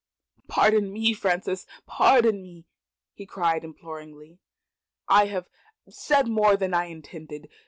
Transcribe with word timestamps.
"Pardon 0.47 0.91
me, 0.91 1.13
Frances 1.13 1.67
pardon 1.85 2.41
me!" 2.41 2.65
he 3.13 3.27
cried, 3.27 3.63
imploringly. 3.63 4.39
"I 5.07 5.27
have 5.27 5.47
said 5.89 6.27
more 6.27 6.57
than 6.57 6.73
I 6.73 6.85
intended. 6.85 7.47